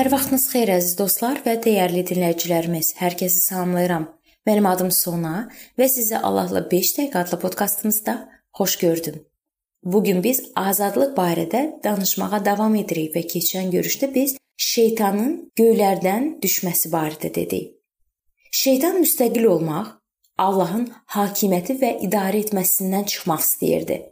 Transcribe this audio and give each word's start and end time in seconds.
Hər 0.00 0.08
vaxtınız 0.08 0.44
xeyir 0.48 0.70
əziz 0.78 0.92
dostlar 0.96 1.42
və 1.44 1.58
dəyərli 1.60 2.00
dinləyicilərimiz. 2.08 2.94
Hər 2.96 3.18
kəsi 3.20 3.42
salamlayıram. 3.42 4.06
Mənim 4.48 4.68
adım 4.70 4.88
Sona 4.96 5.50
və 5.76 5.90
sizi 5.92 6.16
Allahla 6.16 6.62
5 6.70 6.92
dəqiqə 6.96 7.20
adlı 7.20 7.38
podkastımızda 7.42 8.14
xoş 8.56 8.78
gördüm. 8.80 9.18
Bu 9.84 10.00
gün 10.06 10.24
biz 10.24 10.40
azadlıq 10.56 11.12
barədə 11.18 11.62
danışmağa 11.84 12.40
davam 12.48 12.80
edirik 12.80 13.12
və 13.12 13.26
keçən 13.34 13.68
görüşdə 13.76 14.08
biz 14.14 14.38
şeytanın 14.70 15.36
göylərdən 15.60 16.32
düşməsi 16.40 16.88
barədə 16.96 17.34
dedik. 17.36 17.76
Şeytan 18.56 19.02
müstəqil 19.04 19.52
olmaq, 19.52 19.98
Allahın 20.38 20.88
hakimiyyəti 21.12 21.76
və 21.84 21.98
idarə 22.08 22.46
etməsindən 22.46 23.04
çıxmaq 23.04 23.44
istəyirdi. 23.50 24.04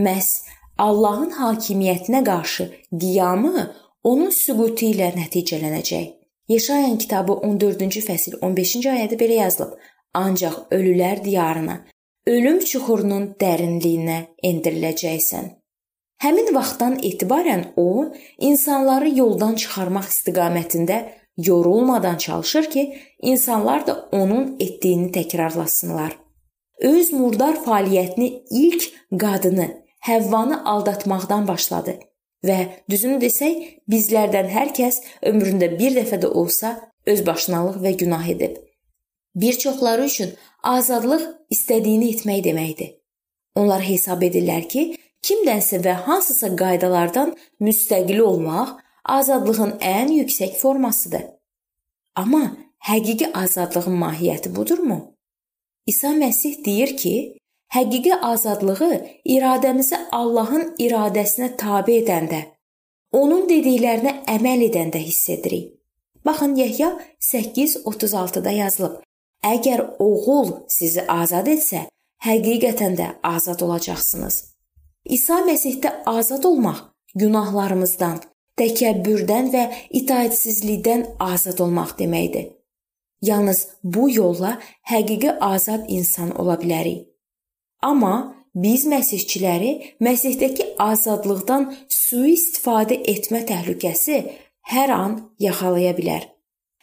Məhz 0.00 0.38
Allahın 0.78 1.36
hakimiyyətinə 1.36 2.24
qarşı 2.24 2.72
qiyamı 3.00 3.72
onun 4.10 4.30
süqutu 4.30 4.92
ilə 4.92 5.10
nəticələnəcək. 5.16 6.06
Yeşayan 6.48 6.96
kitabı 7.02 7.34
14-cü 7.48 8.02
fəsil 8.06 8.38
15-ci 8.38 8.88
ayədə 8.92 9.18
belə 9.18 9.40
yazılıb: 9.42 9.72
Ancaq 10.14 10.58
ölülər 10.76 11.24
diyarına, 11.24 11.76
ölüm 12.26 12.60
çuxurunun 12.70 13.32
dərinliyinə 13.40 14.18
endiriləcəksən. 14.50 15.50
Həmin 16.22 16.54
vaxtdan 16.54 17.00
etibarən 17.08 17.64
o, 17.76 18.12
insanları 18.50 19.10
yoldan 19.18 19.58
çıxarmaq 19.62 20.06
istiqamətində 20.14 21.02
yorulmadan 21.36 22.16
çalışır 22.16 22.70
ki, 22.70 22.84
insanlar 23.22 23.86
da 23.86 24.08
onun 24.12 24.56
etdiyini 24.60 25.10
təkrarlasınlar. 25.18 26.16
Öz 26.80 27.12
murdar 27.12 27.58
fəaliyyətini 27.66 28.30
ilk 28.50 28.92
qadını 29.22 29.68
Həvvanı 30.06 30.64
aldatmaqdan 30.64 31.48
başladı 31.48 31.98
Və 32.46 32.58
düzünü 32.90 33.18
desək, 33.22 33.62
bizlərdən 33.90 34.50
hər 34.52 34.72
kəs 34.76 35.00
ömründə 35.30 35.72
bir 35.78 35.96
dəfə 35.98 36.20
də 36.22 36.30
olsa 36.30 36.76
özbaşınalıq 37.06 37.80
və 37.84 37.92
günah 38.02 38.28
edib. 38.34 38.56
Bir 39.34 39.58
çoxları 39.62 40.06
üçün 40.06 40.34
azadlıq 40.62 41.24
istədiyini 41.50 42.12
etmək 42.14 42.44
deməkdir. 42.44 42.92
Onlar 43.56 43.82
hesab 43.84 44.22
edirlər 44.22 44.68
ki, 44.68 44.84
kimdənsə 45.26 45.80
və 45.84 45.94
hansısa 46.06 46.52
qaydalardan 46.56 47.34
müstəqil 47.60 48.20
olmaq 48.24 48.76
azadlığın 49.16 49.76
ən 49.80 50.12
yüksək 50.20 50.56
formasıdır. 50.60 51.24
Amma 52.16 52.44
həqiqi 52.88 53.32
azadlığın 53.42 53.96
mahiyyəti 54.04 54.54
budurmu? 54.56 54.98
İsa 55.86 56.08
Məsih 56.08 56.64
deyir 56.64 56.96
ki, 56.96 57.38
Həqiqi 57.74 58.14
azadlığı 58.14 58.92
iradəmizi 59.24 59.98
Allahın 60.12 60.74
iradəsinə 60.78 61.56
tabe 61.56 61.98
edəndə, 62.00 62.40
onun 63.12 63.48
dediklərinə 63.50 64.12
əməl 64.36 64.68
edəndə 64.68 65.00
hiss 65.02 65.28
edirik. 65.34 65.72
Baxın 66.26 66.54
Yəhya 66.56 66.90
8:36-da 67.20 68.50
yazılıb: 68.50 68.94
Əgər 69.44 69.80
oğul 69.98 70.52
sizi 70.68 71.02
azad 71.20 71.46
etsə, 71.46 71.86
həqiqətən 72.26 72.96
də 73.00 73.08
azad 73.22 73.60
olacaqsınız. 73.66 74.36
İsa 75.04 75.40
Məsihdə 75.48 75.90
azad 76.06 76.44
olmaq 76.44 76.80
günahlarımızdan, 77.14 78.18
təkəbbürdən 78.60 79.50
və 79.54 79.64
itaətsizlikdən 80.00 81.04
azad 81.18 81.58
olmaq 81.64 81.94
deməkdir. 81.98 82.48
Yalnız 83.22 83.68
bu 83.84 84.10
yolla 84.10 84.58
həqiqi 84.90 85.38
azad 85.40 85.84
insan 85.88 86.34
ola 86.40 86.56
bilərik. 86.62 87.15
Amma 87.86 88.14
biz 88.54 88.86
məsihçiləri 88.90 89.72
Məsihdəki 90.02 90.72
azadlıqdan 90.82 91.68
sui-istifadə 91.92 92.98
etmə 93.12 93.44
təhlükəsi 93.50 94.22
hər 94.72 94.92
an 94.94 95.18
yaxalaya 95.42 95.92
bilər. 95.98 96.24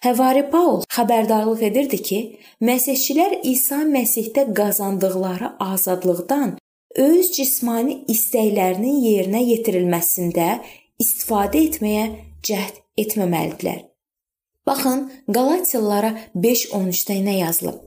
Həvari 0.04 0.44
Paul 0.52 0.82
xəbərdarlıq 0.92 1.62
edirdi 1.70 2.00
ki, 2.08 2.20
məsihçilər 2.70 3.38
İsa 3.48 3.82
Məsihdə 3.88 4.50
qazandıqları 4.58 5.54
azadlıqdan 5.64 6.58
öz 7.06 7.30
cismani 7.38 8.02
istəklərinin 8.12 9.00
yerinə 9.08 9.42
yetirilməsində 9.48 10.50
istifadə 11.02 11.64
etməyə 11.70 12.04
cəhd 12.44 12.84
etməməlidirlər. 13.04 13.80
Baxın, 14.68 15.08
Qalatiyalılara 15.36 16.12
5:13-də 16.36 17.18
nə 17.24 17.38
yazılıb? 17.40 17.80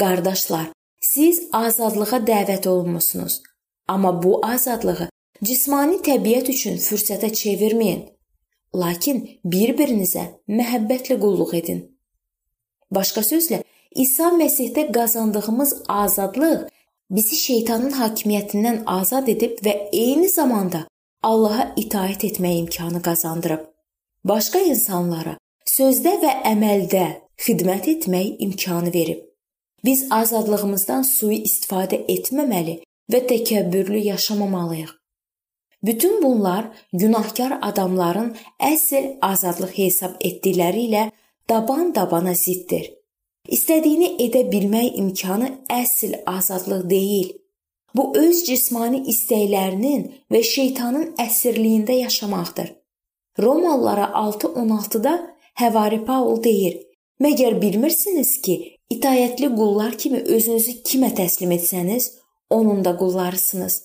Qardaşlar, 0.00 0.66
Siz 1.08 1.38
azadlığa 1.52 2.18
dəvət 2.30 2.66
olunmusunuz. 2.68 3.42
Amma 3.88 4.10
bu 4.22 4.32
azadlığı 4.46 5.06
cismani 5.44 6.00
təbiət 6.08 6.50
üçün 6.52 6.74
fürsətə 6.86 7.30
çevirməyin. 7.40 8.02
Lakin 8.76 9.22
bir-birinizə 9.52 10.24
məhəbbətlə 10.58 11.16
qulluq 11.22 11.54
edin. 11.60 11.80
Başqa 12.92 13.24
sözlə, 13.24 13.62
İsa 14.04 14.28
Məsihdə 14.40 14.84
qazandığımız 14.92 15.72
azadlıq 15.88 16.66
bizi 17.10 17.36
şeytanın 17.36 17.96
hakimiyyətindən 18.00 18.82
azad 18.98 19.30
edib 19.32 19.62
və 19.64 19.74
eyni 19.92 20.28
zamanda 20.28 20.82
Allaha 21.22 21.72
itaat 21.76 22.24
etmək 22.28 22.58
imkanı 22.64 23.02
qazandırıb. 23.08 23.64
Başqa 24.24 24.60
insanlara 24.72 25.38
sözdə 25.76 26.14
və 26.26 26.34
əməldə 26.52 27.06
xidmət 27.46 27.88
etmək 27.94 28.44
imkanı 28.48 28.92
verib. 28.98 29.27
Biz 29.84 30.06
azadlığımızdan 30.10 31.04
sui-istifadə 31.06 32.02
etməməli 32.14 32.80
və 33.12 33.20
təkəbbürlü 33.30 33.98
yaşamamalıyıq. 34.12 34.90
Bütün 35.82 36.22
bunlar 36.22 36.64
günahkar 36.92 37.58
adamların 37.62 38.34
əsl 38.58 39.18
azadlıq 39.22 39.76
hesab 39.78 40.16
etdikləri 40.20 40.88
ilə 40.88 41.04
daban-dabana 41.50 42.34
ziddir. 42.34 42.88
İstədiyini 43.48 44.16
edə 44.24 44.42
bilmək 44.52 44.98
imkanı 44.98 45.52
əsl 45.70 46.18
azadlıq 46.26 46.90
deyil. 46.90 47.30
Bu 47.94 48.10
öz 48.18 48.42
cismani 48.44 49.04
istəklərinin 49.12 50.02
və 50.32 50.42
şeytanın 50.42 51.14
əsirliyində 51.22 51.94
yaşamaqdır. 52.02 52.74
Romalılara 53.38 54.10
6:16-da 54.14 55.14
Həvari 55.60 56.04
Paul 56.04 56.42
deyir: 56.42 56.82
"Məgər 57.20 57.60
bilmirsiniz 57.62 58.40
ki, 58.42 58.77
İtayətli 58.90 59.48
qullar 59.56 59.98
kimi 59.98 60.20
özünüzü 60.34 60.72
kimə 60.88 61.10
təslim 61.16 61.50
etsəniz, 61.52 62.04
onun 62.50 62.84
da 62.84 62.96
qullarısınız. 62.96 63.82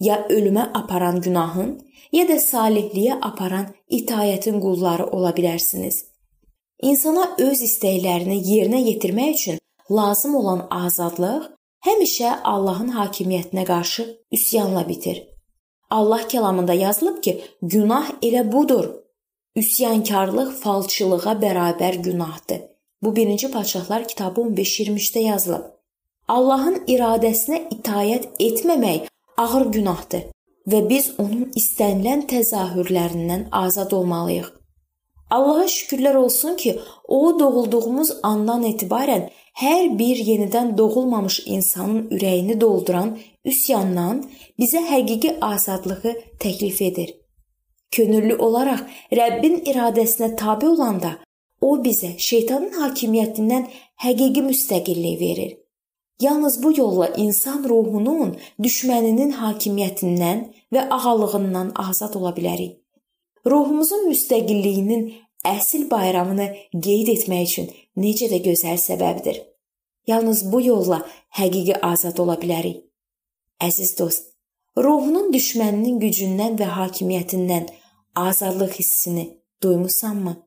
Ya 0.00 0.26
ölümə 0.30 0.70
aparan 0.80 1.20
günahın, 1.20 1.72
ya 2.12 2.28
da 2.28 2.36
salihliyə 2.42 3.18
aparan 3.22 3.66
itayətin 3.90 4.60
qulları 4.60 5.06
ola 5.06 5.32
bilərsiniz. 5.38 6.04
İnsana 6.82 7.24
öz 7.38 7.62
istəklərini 7.68 8.36
yerinə 8.50 8.80
yetirmək 8.90 9.32
üçün 9.34 9.58
lazım 9.90 10.36
olan 10.36 10.66
azadlıq 10.70 11.48
həmişə 11.88 12.36
Allahın 12.44 12.92
hakimiyyətinə 12.98 13.64
qarşı 13.64 14.06
üsyanla 14.32 14.88
bitir. 14.88 15.22
Allah 15.90 16.22
kəlamında 16.22 16.74
yazılıb 16.74 17.22
ki, 17.22 17.42
günah 17.62 18.10
elə 18.22 18.52
budur. 18.52 18.86
Üsyankarlıq 19.56 20.50
falçılığa 20.62 21.34
bərabər 21.42 22.02
günahdır. 22.02 22.75
Bu 23.02 23.14
1-ci 23.14 23.50
Padşahlar 23.50 24.08
kitabı 24.08 24.40
15-23-də 24.40 25.18
yazılıb. 25.18 25.64
Allahın 26.28 26.78
iradəsinə 26.88 27.58
itayət 27.70 28.28
etməmək 28.40 29.10
ağır 29.36 29.66
günahdır 29.72 30.24
və 30.66 30.80
biz 30.88 31.10
onun 31.18 31.50
istənilən 31.60 32.24
təzahürlərindən 32.30 33.48
azad 33.52 33.92
olmalıyıq. 33.92 34.48
Allaha 35.30 35.64
şükürlər 35.64 36.16
olsun 36.16 36.56
ki, 36.56 36.78
o 37.08 37.38
doğulduğumuz 37.38 38.12
andan 38.22 38.64
etibarən 38.64 39.28
hər 39.60 39.98
bir 39.98 40.16
yenidən 40.16 40.78
doğulmamış 40.78 41.42
insanın 41.46 42.08
ürəyini 42.10 42.60
dolduran 42.60 43.18
üsyandan 43.44 44.24
bizə 44.58 44.82
həqiqi 44.90 45.38
azadlığı 45.40 46.16
təklif 46.40 46.82
edir. 46.82 47.14
Könüllü 47.90 48.36
olaraq 48.36 48.82
Rəbbin 49.12 49.62
iradəsinə 49.70 50.36
tabe 50.36 50.68
olanda 50.68 51.16
O 51.60 51.76
bizə 51.84 52.14
şeytanın 52.18 52.72
hakimiyyətindən 52.80 53.68
həqiqi 54.04 54.42
müstəqillik 54.48 55.20
verir. 55.20 55.56
Yalnız 56.20 56.62
bu 56.62 56.72
yolla 56.78 57.08
insan 57.16 57.64
ruhunun 57.68 58.36
düşməninin 58.62 59.32
hakimiyyətindən 59.40 60.44
və 60.72 60.88
ağalığından 60.90 61.72
azad 61.74 62.14
ola 62.14 62.32
bilərik. 62.36 62.78
Ruhumuzun 63.46 64.08
müstəqilliyinin 64.10 65.12
əsl 65.44 65.90
bayramını 65.90 66.48
qeyd 66.72 67.12
etmək 67.16 67.50
üçün 67.50 67.68
necə 67.96 68.30
də 68.32 68.40
gözəl 68.48 68.80
səbəbdir. 68.80 69.42
Yalnız 70.06 70.52
bu 70.52 70.60
yolla 70.60 71.02
həqiqi 71.38 71.76
azad 71.82 72.18
ola 72.18 72.38
bilərik. 72.40 72.82
Əziz 73.60 73.98
dost, 73.98 74.32
ruhunun 74.76 75.32
düşməninin 75.32 76.00
gücündən 76.00 76.58
və 76.60 76.68
hakimiyyətindən 76.78 77.68
azadlıq 78.14 78.78
hissini 78.80 79.28
duymusanmı? 79.62 80.45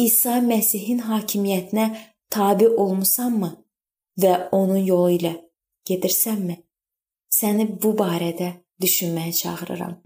İsa 0.00 0.38
Məsihin 0.40 1.02
hakimiyyətinə 1.04 1.86
tabe 2.32 2.68
olmusanmı 2.68 3.50
və 4.22 4.32
onun 4.56 4.78
yolu 4.80 5.10
ilə 5.18 5.32
gedirsənmi? 5.90 6.56
Səni 7.36 7.66
bu 7.82 7.90
barədə 7.98 8.48
düşünməyə 8.80 9.34
çağırıram. 9.40 9.98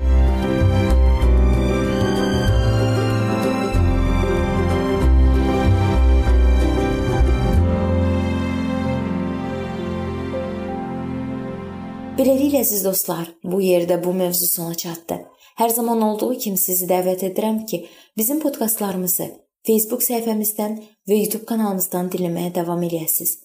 Beləliklə 12.19 12.65
əziz 12.65 12.83
dostlar, 12.87 13.31
bu 13.45 13.63
yerdə 13.63 14.01
bu 14.03 14.17
mövzu 14.17 14.51
sona 14.51 14.75
çatdı. 14.75 15.23
Hər 15.55 15.71
zaman 15.71 16.03
olduğu 16.03 16.35
kimi 16.43 16.59
sizi 16.59 16.91
dəvət 16.91 17.29
edirəm 17.31 17.63
ki, 17.67 17.85
bizim 18.19 18.41
podkastlarımızı 18.43 19.44
Facebook 19.67 20.05
səhifəmizdən 20.05 20.77
və 21.09 21.21
YouTube 21.23 21.47
kanalımızdan 21.49 22.11
dinləməyə 22.13 22.55
davam 22.61 22.83
eləyəsiniz. 22.85 23.39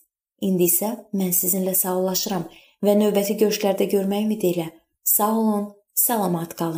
İndi 0.44 0.68
isə 0.68 0.94
mən 1.16 1.32
sizinlə 1.36 1.76
sağollaşıram 1.76 2.46
və 2.86 2.96
növbəti 3.00 3.38
görüşlərdə 3.40 3.90
görmək 3.94 4.28
ümidi 4.28 4.54
ilə 4.54 4.70
sağ 5.04 5.32
olun, 5.40 5.66
salamat 5.96 6.56
qalın. 6.60 6.78